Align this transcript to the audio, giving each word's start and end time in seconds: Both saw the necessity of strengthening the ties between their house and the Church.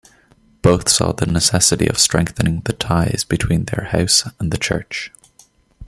Both 0.63 0.89
saw 0.89 1.11
the 1.11 1.27
necessity 1.27 1.85
of 1.87 1.99
strengthening 1.99 2.61
the 2.61 2.73
ties 2.73 3.23
between 3.23 3.65
their 3.65 3.89
house 3.91 4.27
and 4.39 4.49
the 4.49 4.57
Church. 4.57 5.11